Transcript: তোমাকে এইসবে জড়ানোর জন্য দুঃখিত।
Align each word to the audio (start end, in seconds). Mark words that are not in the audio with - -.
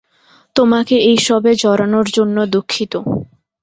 তোমাকে 0.55 0.95
এইসবে 1.09 1.51
জড়ানোর 1.63 2.07
জন্য 2.17 2.37
দুঃখিত। 2.53 2.93